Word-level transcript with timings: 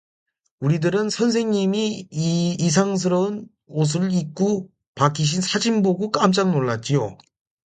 우리들은 0.61 1.11
선생님이 1.11 2.07
이상스런 2.09 3.47
옷을 3.67 4.11
입구 4.11 4.67
박히신 4.95 5.41
사진 5.41 5.83
보구 5.83 6.09
깜짝 6.09 6.49
놀랐지요. 6.49 7.17